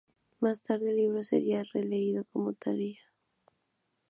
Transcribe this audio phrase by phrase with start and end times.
[0.39, 3.03] Más tarde el libro sería reeditado como Talía.